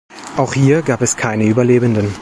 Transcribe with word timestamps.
Auch 0.35 0.55
hier 0.55 0.81
gab 0.81 1.03
es 1.03 1.15
keine 1.15 1.45
Überlebenden. 1.45 2.11